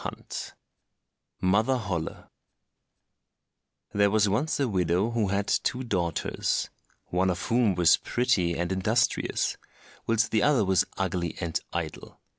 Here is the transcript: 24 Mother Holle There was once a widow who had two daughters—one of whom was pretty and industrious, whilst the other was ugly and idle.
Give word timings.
24 0.01 0.57
Mother 1.41 1.77
Holle 1.77 2.27
There 3.93 4.09
was 4.09 4.27
once 4.27 4.59
a 4.59 4.67
widow 4.67 5.11
who 5.11 5.27
had 5.27 5.45
two 5.47 5.83
daughters—one 5.83 7.29
of 7.29 7.43
whom 7.43 7.75
was 7.75 7.97
pretty 7.97 8.57
and 8.57 8.71
industrious, 8.71 9.57
whilst 10.07 10.31
the 10.31 10.41
other 10.41 10.65
was 10.65 10.85
ugly 10.97 11.35
and 11.39 11.59
idle. 11.71 12.19